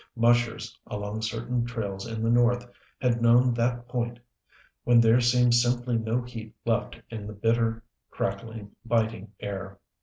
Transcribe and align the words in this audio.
Mushers 0.15 0.75
along 0.87 1.21
certain 1.21 1.63
trails 1.63 2.07
in 2.07 2.23
the 2.23 2.31
North 2.31 2.65
had 2.99 3.21
known 3.21 3.53
that 3.53 3.87
point 3.87 4.17
when 4.83 4.99
there 4.99 5.21
seems 5.21 5.61
simply 5.61 5.95
no 5.95 6.23
heat 6.23 6.55
left 6.65 6.99
in 7.11 7.27
the 7.27 7.33
bitter, 7.33 7.83
crackling, 8.09 8.71
biting 8.83 9.31
air. 9.41 9.77